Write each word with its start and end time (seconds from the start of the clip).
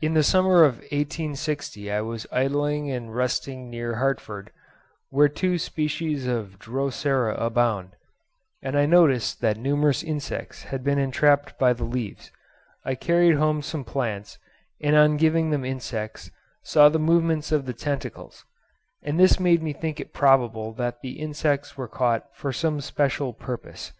In 0.00 0.14
the 0.14 0.24
summer 0.24 0.64
of 0.64 0.78
1860 0.90 1.88
I 1.88 2.00
was 2.00 2.26
idling 2.32 2.90
and 2.90 3.14
resting 3.14 3.70
near 3.70 3.94
Hartfield, 3.98 4.50
where 5.10 5.28
two 5.28 5.58
species 5.58 6.26
of 6.26 6.58
Drosera 6.58 7.36
abound; 7.36 7.94
and 8.62 8.76
I 8.76 8.84
noticed 8.86 9.40
that 9.42 9.56
numerous 9.56 10.02
insects 10.02 10.64
had 10.64 10.82
been 10.82 10.98
entrapped 10.98 11.56
by 11.56 11.72
the 11.72 11.84
leaves. 11.84 12.32
I 12.84 12.96
carried 12.96 13.36
home 13.36 13.62
some 13.62 13.84
plants, 13.84 14.38
and 14.80 14.96
on 14.96 15.16
giving 15.16 15.50
them 15.50 15.64
insects 15.64 16.32
saw 16.64 16.88
the 16.88 16.98
movements 16.98 17.52
of 17.52 17.64
the 17.64 17.74
tentacles, 17.74 18.44
and 19.04 19.20
this 19.20 19.38
made 19.38 19.62
me 19.62 19.72
think 19.72 20.00
it 20.00 20.12
probable 20.12 20.72
that 20.72 21.00
the 21.00 21.20
insects 21.20 21.76
were 21.76 21.86
caught 21.86 22.34
for 22.34 22.52
some 22.52 22.80
special 22.80 23.32
purpose. 23.32 23.92